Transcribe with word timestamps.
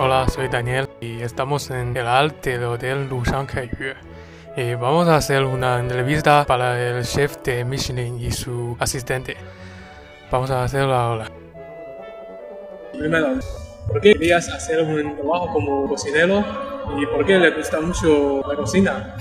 Hola, 0.00 0.28
soy 0.28 0.46
Daniel 0.46 0.88
y 1.00 1.22
estamos 1.22 1.70
en 1.70 1.96
el 1.96 2.06
Alt 2.06 2.44
del 2.44 2.62
Hotel 2.62 3.08
Lushan 3.08 3.46
Kaiyue. 3.46 3.96
Y 4.56 4.74
vamos 4.74 5.08
a 5.08 5.16
hacer 5.16 5.42
una 5.42 5.80
entrevista 5.80 6.44
para 6.46 6.80
el 6.80 7.04
chef 7.04 7.38
de 7.42 7.64
Michelin 7.64 8.16
y 8.20 8.30
su 8.30 8.76
asistente. 8.78 9.36
Vamos 10.30 10.52
a 10.52 10.62
hacerlo 10.62 10.94
ahora. 10.94 11.28
Primero, 12.96 13.40
¿por 13.88 14.00
qué 14.00 14.12
querías 14.12 14.48
hacer 14.48 14.82
un 14.82 15.16
trabajo 15.16 15.52
como 15.52 15.88
cocinero 15.88 16.44
y 16.96 17.04
por 17.06 17.26
qué 17.26 17.36
le 17.36 17.50
gusta 17.50 17.80
mucho 17.80 18.44
la 18.48 18.54
cocina? 18.54 19.16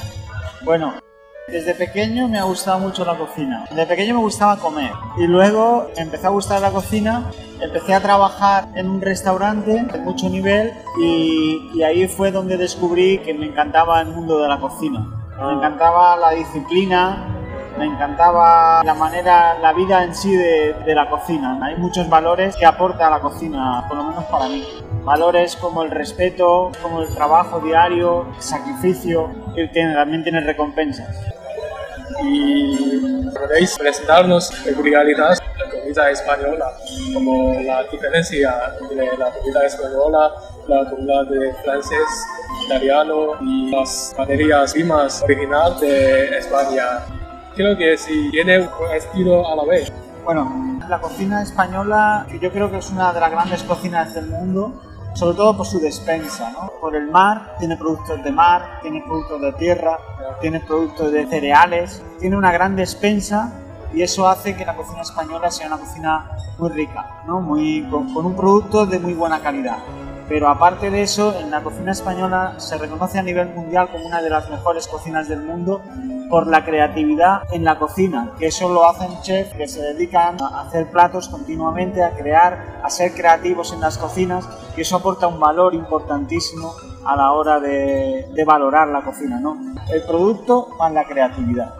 Bueno, 0.63 0.99
desde 1.47 1.73
pequeño 1.75 2.27
me 2.27 2.37
ha 2.37 2.43
gustado 2.43 2.77
mucho 2.79 3.05
la 3.05 3.17
cocina. 3.17 3.63
Desde 3.69 3.85
pequeño 3.85 4.15
me 4.15 4.19
gustaba 4.21 4.57
comer 4.57 4.91
y 5.17 5.27
luego 5.27 5.87
empecé 5.95 6.27
a 6.27 6.29
gustar 6.29 6.61
la 6.61 6.71
cocina. 6.71 7.31
Empecé 7.61 7.93
a 7.93 8.01
trabajar 8.01 8.67
en 8.75 8.89
un 8.89 9.01
restaurante 9.01 9.71
de 9.71 9.99
mucho 9.99 10.29
nivel 10.29 10.73
y, 11.01 11.71
y 11.73 11.83
ahí 11.83 12.07
fue 12.07 12.31
donde 12.31 12.57
descubrí 12.57 13.19
que 13.19 13.33
me 13.33 13.45
encantaba 13.45 14.01
el 14.01 14.09
mundo 14.09 14.39
de 14.39 14.49
la 14.49 14.59
cocina. 14.59 15.07
Me 15.41 15.53
encantaba 15.53 16.17
la 16.17 16.31
disciplina, 16.31 17.27
me 17.77 17.85
encantaba 17.85 18.83
la 18.83 18.93
manera, 18.93 19.57
la 19.59 19.71
vida 19.71 20.03
en 20.03 20.13
sí 20.13 20.35
de, 20.35 20.73
de, 20.73 20.95
la 20.95 21.09
cocina. 21.09 21.59
Hay 21.63 21.77
muchos 21.77 22.09
valores 22.09 22.57
que 22.57 22.65
aporta 22.65 23.09
la 23.09 23.21
cocina, 23.21 23.85
por 23.87 23.97
lo 23.97 24.03
menos 24.03 24.25
para 24.25 24.47
mí. 24.47 24.67
Valores 25.03 25.55
como 25.55 25.83
el 25.83 25.91
respeto, 25.91 26.71
como 26.81 27.01
el 27.01 27.15
trabajo 27.15 27.59
diario, 27.59 28.27
el 28.35 28.41
sacrificio, 28.41 29.29
que 29.55 29.67
tiene, 29.69 29.93
también 29.93 30.23
tiene 30.23 30.41
recompensas 30.41 31.36
y 32.23 33.29
podéis 33.37 33.77
presentarnos 33.77 34.51
peculiaridades 34.63 35.39
de 35.39 35.65
la 35.65 35.71
comida 35.71 36.11
española, 36.11 36.65
como 37.13 37.59
la 37.61 37.83
diferencia 37.83 38.73
entre 38.81 39.17
la 39.17 39.31
comida 39.31 39.65
española, 39.65 40.31
la 40.67 40.89
comida 40.89 41.23
de 41.25 41.53
francés, 41.63 42.25
italiano 42.65 43.35
y 43.41 43.71
las 43.71 44.13
materias 44.17 44.73
primas 44.73 45.21
originales 45.23 45.79
de 45.79 46.37
España. 46.37 46.83
Creo 47.55 47.77
que 47.77 47.97
sí 47.97 48.29
tiene 48.31 48.59
un 48.59 48.95
estilo 48.95 49.47
a 49.47 49.55
la 49.55 49.63
vez. 49.65 49.91
Bueno, 50.23 50.79
la 50.89 50.99
cocina 50.99 51.41
española 51.41 52.27
yo 52.41 52.51
creo 52.51 52.69
que 52.69 52.77
es 52.77 52.89
una 52.89 53.13
de 53.13 53.19
las 53.19 53.31
grandes 53.31 53.63
cocinas 53.63 54.13
del 54.13 54.27
mundo 54.27 54.73
sobre 55.13 55.35
todo 55.35 55.57
por 55.57 55.65
su 55.65 55.79
despensa, 55.79 56.51
¿no? 56.51 56.71
Por 56.79 56.95
el 56.95 57.09
mar, 57.09 57.55
tiene 57.59 57.77
productos 57.77 58.23
de 58.23 58.31
mar, 58.31 58.79
tiene 58.81 59.01
productos 59.05 59.41
de 59.41 59.53
tierra, 59.53 59.97
tiene 60.41 60.59
productos 60.59 61.11
de 61.11 61.25
cereales, 61.27 62.03
tiene 62.19 62.37
una 62.37 62.51
gran 62.51 62.75
despensa 62.75 63.51
y 63.93 64.01
eso 64.01 64.27
hace 64.27 64.55
que 64.55 64.65
la 64.65 64.75
cocina 64.75 65.01
española 65.01 65.49
sea 65.49 65.67
una 65.67 65.77
cocina 65.77 66.31
muy 66.57 66.69
rica, 66.69 67.23
¿no? 67.25 67.39
muy, 67.39 67.87
con, 67.89 68.13
con 68.13 68.25
un 68.25 68.35
producto 68.35 68.85
de 68.85 68.99
muy 68.99 69.13
buena 69.13 69.39
calidad. 69.39 69.77
Pero 70.27 70.49
aparte 70.49 70.91
de 70.91 71.03
eso, 71.03 71.37
en 71.39 71.51
la 71.51 71.63
cocina 71.63 71.93
española 71.93 72.55
se 72.57 72.77
reconoce 72.77 73.17
a 73.17 73.23
nivel 73.23 73.47
mundial 73.49 73.89
como 73.89 74.07
una 74.07 74.21
de 74.21 74.29
las 74.29 74.49
mejores 74.49 74.87
cocinas 74.87 75.29
del 75.29 75.41
mundo 75.41 75.81
por 76.29 76.47
la 76.47 76.65
creatividad 76.65 77.43
en 77.51 77.63
la 77.63 77.79
cocina, 77.79 78.33
que 78.37 78.47
eso 78.47 78.67
lo 78.67 78.89
hacen 78.89 79.21
chefs 79.21 79.53
que 79.53 79.67
se 79.67 79.81
dedican 79.81 80.41
a 80.41 80.61
hacer 80.61 80.87
platos 80.91 81.29
continuamente, 81.29 82.03
a 82.03 82.11
crear, 82.11 82.81
a 82.83 82.89
ser 82.89 83.13
creativos 83.13 83.71
en 83.71 83.79
las 83.79 83.97
cocinas, 83.97 84.47
y 84.75 84.81
eso 84.81 84.97
aporta 84.97 85.27
un 85.27 85.39
valor 85.39 85.73
importantísimo 85.73 86.73
a 87.05 87.15
la 87.15 87.31
hora 87.31 87.61
de, 87.61 88.25
valorar 88.45 88.89
la 88.89 89.01
cocina, 89.01 89.39
¿no? 89.39 89.57
El 89.89 90.03
producto 90.03 90.69
más 90.77 90.91
la 90.91 91.05
creatividad. 91.05 91.73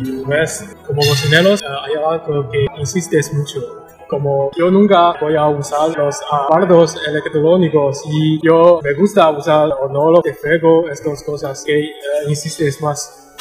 Y 0.00 0.24
ves, 0.24 0.64
como 0.84 1.00
cocineros, 1.02 1.62
hay 1.62 1.94
algo 1.94 2.50
que 2.50 2.66
insistes 2.76 3.32
mucho 3.32 3.81
como 4.12 4.50
yo 4.58 4.70
nunca 4.70 5.14
voy 5.18 5.36
a 5.36 5.48
usar 5.48 5.88
los 5.96 6.20
aparatos 6.30 7.00
electrónicos 7.08 8.02
y 8.06 8.38
yo 8.46 8.78
me 8.84 8.92
gusta 8.92 9.30
usar 9.30 9.70
honor 9.80 10.22
de 10.22 10.34
fuego, 10.34 10.86
estas 10.90 11.22
cosas 11.22 11.64
que 11.64 11.80
eh, 11.80 11.92
insistes 12.28 12.82
más. 12.82 13.34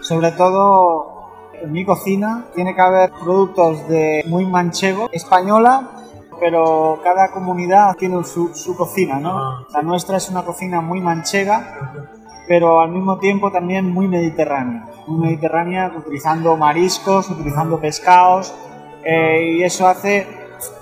Sobre 0.00 0.32
todo 0.32 1.52
en 1.60 1.70
mi 1.70 1.84
cocina 1.84 2.46
tiene 2.54 2.74
que 2.74 2.80
haber 2.80 3.10
productos 3.10 3.86
de 3.86 4.24
muy 4.26 4.46
manchego, 4.46 5.10
española, 5.12 5.90
pero 6.40 7.00
cada 7.04 7.30
comunidad 7.30 7.94
tiene 7.98 8.24
su, 8.24 8.54
su 8.54 8.74
cocina, 8.74 9.20
¿no? 9.20 9.38
Ah, 9.38 9.66
La 9.74 9.82
nuestra 9.82 10.16
es 10.16 10.30
una 10.30 10.42
cocina 10.42 10.80
muy 10.80 11.02
manchega, 11.02 11.92
pero 12.48 12.80
al 12.80 12.90
mismo 12.90 13.18
tiempo 13.18 13.52
también 13.52 13.92
muy 13.92 14.08
mediterránea. 14.08 14.86
Muy 15.06 15.26
mediterránea, 15.26 15.92
utilizando 15.94 16.56
mariscos, 16.56 17.28
utilizando 17.28 17.78
pescados, 17.78 18.54
eh, 19.04 19.56
y 19.58 19.62
eso 19.62 19.86
hace... 19.86 20.26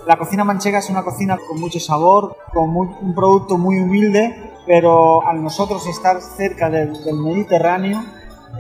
La 0.07 0.17
cocina 0.17 0.45
manchega 0.45 0.79
es 0.79 0.91
una 0.91 1.03
cocina 1.03 1.37
con 1.49 1.61
mucho 1.61 1.81
sabor, 1.81 2.37
con 2.53 2.77
un 2.77 3.15
producto 3.15 3.59
muy 3.59 3.81
humilde, 3.81 4.53
pero 4.67 5.27
al 5.27 5.43
nosotros 5.43 5.87
estar 5.87 6.21
cerca 6.21 6.71
del, 6.71 6.93
del 7.05 7.17
Mediterráneo, 7.17 8.01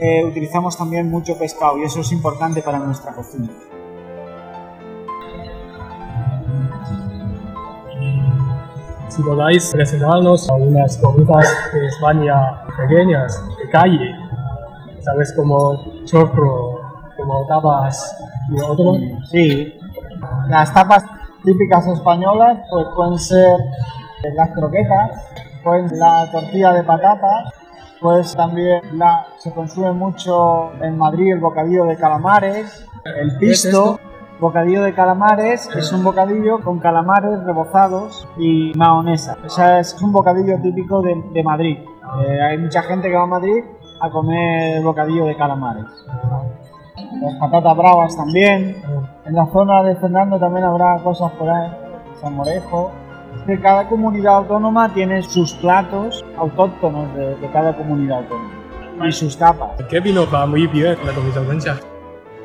eh, 0.01 0.25
utilizamos 0.25 0.77
también 0.77 1.11
mucho 1.11 1.37
pescado 1.39 1.79
y 1.79 1.85
eso 1.85 2.01
es 2.01 2.11
importante 2.13 2.63
para 2.63 2.79
nuestra 2.79 3.13
cocina. 3.13 3.49
Si 9.09 9.23
podáis 9.23 9.71
presentarnos 9.71 10.49
algunas 10.49 10.97
comidas 10.97 11.47
de 11.75 11.87
España 11.87 12.65
pequeñas, 12.79 13.45
de 13.59 13.71
calle, 13.71 14.11
¿sabes? 15.01 15.35
Como 15.37 16.05
chocro, 16.07 16.72
como 17.23 17.47
tapas 17.47 18.17
y 18.49 18.61
otro. 18.61 18.95
Sí, 19.31 19.75
las 20.49 20.73
tapas 20.73 21.05
típicas 21.45 21.87
españolas 21.87 22.59
pues 22.71 22.87
pueden 22.95 23.19
ser 23.19 23.59
las 24.35 24.51
croquetas, 24.51 25.11
pues 25.65 25.93
la 25.93 26.31
tortilla 26.31 26.73
de 26.73 26.85
patatas, 26.85 27.53
pues 28.01 28.35
también 28.35 28.81
la, 28.99 29.27
se 29.39 29.53
consume 29.53 29.93
mucho 29.93 30.73
en 30.83 30.97
Madrid 30.97 31.33
el 31.33 31.41
bocadillo 31.41 31.85
de 31.85 31.97
calamares, 31.97 32.87
el 33.05 33.37
pisto. 33.39 33.99
Bocadillo 34.41 34.83
de 34.83 34.93
calamares 34.93 35.69
es 35.77 35.93
un 35.93 36.03
bocadillo 36.03 36.59
con 36.65 36.81
calamares 36.81 37.45
rebozados 37.45 38.27
y 38.37 38.73
mahonesa. 38.75 39.37
O 39.45 39.49
sea, 39.49 39.79
es 39.79 39.95
un 40.03 40.11
bocadillo 40.11 40.61
típico 40.61 41.01
de, 41.01 41.15
de 41.33 41.45
Madrid. 41.45 41.79
Eh, 42.27 42.43
hay 42.43 42.59
mucha 42.59 42.83
gente 42.83 43.09
que 43.09 43.15
va 43.15 43.23
a 43.23 43.27
Madrid 43.27 43.63
a 44.01 44.11
comer 44.11 44.83
bocadillo 44.83 45.27
de 45.27 45.37
calamares 45.37 45.87
las 47.21 47.35
patatas 47.37 47.77
bravas 47.77 48.17
también. 48.17 48.77
En 49.25 49.35
la 49.35 49.47
zona 49.47 49.83
de 49.83 49.97
Fernando 49.97 50.39
también 50.39 50.65
habrá 50.65 50.97
cosas 50.99 51.31
por 51.33 51.49
ahí, 51.49 51.71
San 52.21 52.35
Morejo. 52.35 52.93
Que 53.47 53.59
cada 53.61 53.89
comunidad 53.89 54.37
autónoma 54.37 54.93
tiene 54.93 55.23
sus 55.23 55.55
platos 55.55 56.25
autóctonos 56.37 57.15
de, 57.15 57.35
de 57.37 57.51
cada 57.51 57.75
comunidad 57.75 58.19
autónoma 58.19 58.63
y 59.09 59.13
sus 59.13 59.37
tapas. 59.37 59.71
¿Qué 59.89 60.01
vino 60.01 60.27
va 60.31 60.47
muy 60.47 60.67
bien 60.67 60.97
la 61.05 61.13
comida 61.13 61.41
mancha? 61.43 61.77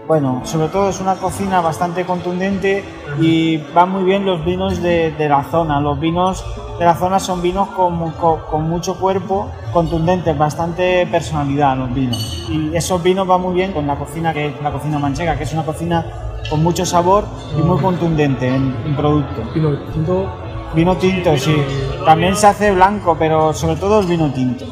Bueno, 0.07 0.41
sobre 0.45 0.69
todo 0.69 0.89
es 0.89 1.01
una 1.01 1.15
cocina 1.15 1.59
bastante 1.59 2.05
contundente 2.05 2.83
y 3.19 3.57
van 3.73 3.91
muy 3.91 4.03
bien 4.05 4.25
los 4.25 4.43
vinos 4.45 4.81
de, 4.81 5.11
de, 5.11 5.27
la 5.27 5.43
zona. 5.43 5.81
Los 5.81 5.99
vinos 5.99 6.45
de 6.77 6.85
la 6.85 6.95
zona 6.95 7.19
son 7.19 7.41
vinos 7.41 7.69
con, 7.69 8.11
con, 8.11 8.39
con, 8.41 8.69
mucho 8.69 8.99
cuerpo, 8.99 9.49
contundentes, 9.73 10.37
bastante 10.37 11.07
personalidad 11.07 11.77
los 11.77 11.93
vinos. 11.93 12.47
Y 12.49 12.75
esos 12.75 13.01
vinos 13.01 13.27
van 13.27 13.41
muy 13.41 13.55
bien 13.55 13.71
con 13.71 13.87
la 13.87 13.95
cocina 13.95 14.33
que 14.33 14.47
es 14.47 14.61
la 14.61 14.71
cocina 14.71 14.99
manchega, 14.99 15.35
que 15.37 15.43
es 15.43 15.53
una 15.53 15.63
cocina 15.63 16.05
con 16.49 16.63
mucho 16.63 16.85
sabor 16.85 17.25
y 17.57 17.61
muy 17.61 17.79
contundente 17.79 18.47
en, 18.47 18.75
en 18.85 18.95
producto. 18.95 19.43
Vino 19.53 19.77
tinto. 19.91 20.31
Vino 20.75 20.97
tinto, 20.97 21.37
sí. 21.37 21.55
También 22.05 22.35
se 22.35 22.47
hace 22.47 22.71
blanco, 22.71 23.15
pero 23.17 23.53
sobre 23.53 23.75
todo 23.77 24.01
el 24.01 24.07
vino 24.07 24.31
tinto. 24.31 24.65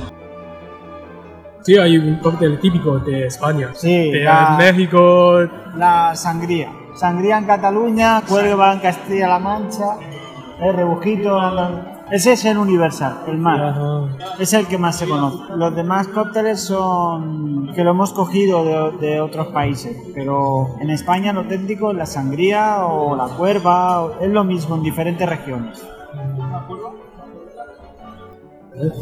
Sí, 1.65 1.75
hay 1.77 1.97
un 1.97 2.17
cóctel 2.17 2.59
típico 2.59 2.99
de 2.99 3.25
España. 3.25 3.71
Sí, 3.73 4.11
de 4.11 4.19
la, 4.19 4.55
México. 4.57 5.39
La 5.75 6.15
sangría. 6.15 6.71
Sangría 6.93 7.39
en 7.39 7.45
Cataluña, 7.45 8.21
cuerva 8.21 8.73
en 8.73 8.79
Castilla-La 8.79 9.39
Mancha, 9.39 9.97
el 10.61 10.73
rebujito. 10.75 11.39
Ese 12.11 12.33
es 12.33 12.45
el 12.45 12.57
universal, 12.57 13.21
el 13.27 13.37
mar. 13.37 13.61
Ajá. 13.63 14.07
Es 14.39 14.53
el 14.53 14.67
que 14.67 14.77
más 14.77 14.97
se 14.97 15.07
conoce. 15.07 15.37
Los 15.55 15.75
demás 15.75 16.07
cócteles 16.07 16.61
son 16.61 17.71
que 17.73 17.83
lo 17.83 17.91
hemos 17.91 18.13
cogido 18.13 18.63
de, 18.63 19.07
de, 19.07 19.21
otros 19.21 19.47
países, 19.47 19.97
pero 20.13 20.75
en 20.79 20.91
España 20.91 21.33
lo 21.33 21.41
auténtico 21.41 21.91
es 21.91 21.97
la 21.97 22.05
sangría 22.05 22.85
o 22.85 23.15
la 23.15 23.25
cuerva, 23.25 24.11
es 24.21 24.29
lo 24.29 24.43
mismo 24.43 24.75
en 24.75 24.83
diferentes 24.83 25.27
regiones. 25.27 25.83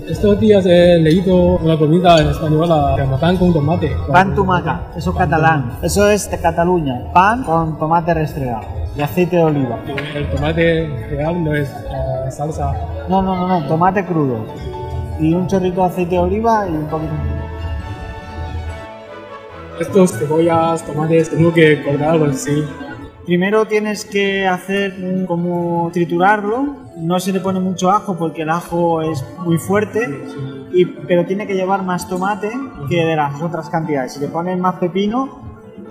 Estos 0.08 0.40
días 0.40 0.66
he 0.66 1.00
leído 1.00 1.36
una 1.58 1.78
comida 1.78 2.22
española 2.22 2.94
que 2.96 3.04
pan 3.18 3.38
con 3.38 3.52
tomate. 3.52 3.92
Pan 4.12 4.34
tumaca, 4.34 4.92
eso 4.96 5.10
es 5.10 5.18
catalán. 5.18 5.80
Eso 5.82 6.08
es 6.08 6.30
de 6.32 6.40
Cataluña. 6.40 7.12
Pan 7.12 7.44
con 7.44 7.78
tomate 7.78 8.14
restregado 8.14 8.83
y 8.96 9.02
aceite 9.02 9.38
de 9.38 9.44
oliva. 9.44 9.80
El 10.16 10.30
tomate 10.30 11.08
real 11.10 11.44
no 11.44 11.54
es 11.54 11.70
uh, 11.70 12.32
salsa. 12.32 12.74
No, 13.10 13.22
no, 13.22 13.36
no, 13.36 13.48
no, 13.48 13.68
tomate 13.68 14.06
crudo. 14.06 14.46
Y 15.20 15.34
un 15.34 15.48
chorrito 15.48 15.82
de 15.82 15.88
aceite 15.88 16.16
de 16.16 16.20
oliva 16.20 16.68
y 16.68 16.72
un 16.72 16.86
poquito. 16.88 17.14
Estos 19.80 20.12
cebollas, 20.18 20.84
tomates, 20.84 21.30
tengo 21.30 21.54
que 21.54 21.84
cortarlos, 21.84 22.38
sí. 22.38 22.64
Primero 23.26 23.66
tienes 23.66 24.06
que 24.06 24.46
hacer 24.46 24.94
como 25.28 25.90
triturarlo. 25.92 26.76
No 26.98 27.20
se 27.20 27.32
le 27.32 27.40
pone 27.40 27.60
mucho 27.60 27.90
ajo 27.90 28.16
porque 28.18 28.44
el 28.44 28.50
ajo 28.52 29.02
es 29.02 29.26
muy 29.40 29.58
fuerte, 29.58 30.08
y, 30.74 30.86
pero 30.86 31.26
tiene 31.26 31.48
que 31.48 31.56
llevar 31.56 31.84
más 31.84 32.08
tomate 32.08 32.52
que 32.88 33.04
de 33.04 33.16
las 33.16 33.42
otras 33.42 33.70
cantidades. 33.70 34.14
Si 34.14 34.20
le 34.20 34.28
pones 34.28 34.60
más 34.60 34.76
pepino, 34.76 35.40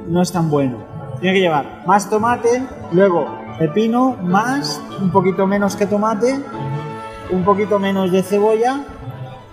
no 0.09 0.23
es 0.23 0.31
tan 0.31 0.49
bueno. 0.49 0.92
Tiene 1.23 1.37
que 1.37 1.41
llevar 1.43 1.85
más 1.87 2.11
tomate, 2.11 2.65
luego 2.91 3.29
pepino, 3.57 4.17
más, 4.25 4.83
un 5.01 5.13
poquito 5.13 5.47
menos 5.47 5.77
que 5.77 5.87
tomate, 5.87 6.35
un 7.31 7.45
poquito 7.45 7.79
menos 7.79 8.11
de 8.11 8.25
cebolla, 8.25 8.81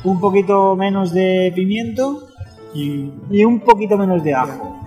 un 0.03 0.19
poquito 0.19 0.75
menos 0.75 1.13
de 1.13 1.51
pimiento 1.53 2.27
y, 2.73 3.11
un 3.45 3.59
poquito 3.59 3.99
menos 3.99 4.23
de 4.23 4.33
ajo. 4.33 4.79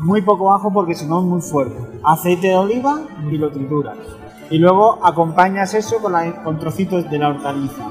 Muy 0.00 0.20
poco 0.22 0.52
ajo 0.52 0.72
porque 0.72 0.96
si 0.96 1.06
no 1.06 1.20
es 1.20 1.26
muy 1.26 1.40
fuerte. 1.40 1.76
Aceite 2.02 2.48
de 2.48 2.56
oliva 2.56 3.00
y 3.30 3.38
lo 3.38 3.52
trituras. 3.52 3.96
Y 4.50 4.58
luego 4.58 4.98
acompañas 5.00 5.74
eso 5.74 5.98
con, 6.02 6.12
con 6.42 6.58
trocitos 6.58 7.08
de 7.08 7.18
la 7.18 7.28
hortaliza. 7.28 7.88